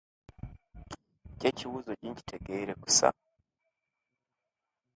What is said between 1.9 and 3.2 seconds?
tincitegera kusa